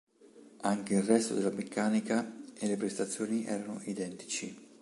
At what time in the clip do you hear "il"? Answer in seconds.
0.95-1.03